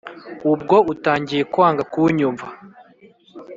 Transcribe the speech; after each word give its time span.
ubwo 0.51 0.75
utangiye 0.93 1.43
kwanga 1.53 1.83
kunyumva 1.91 2.47